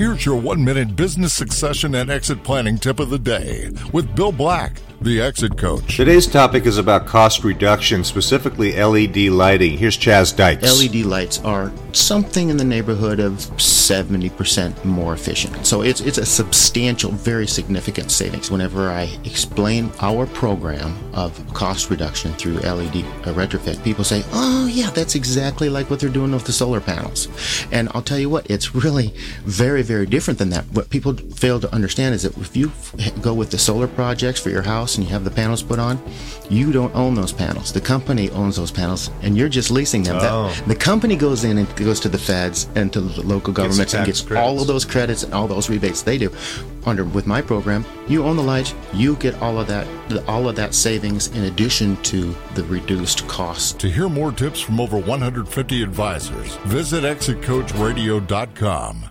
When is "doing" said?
26.08-26.30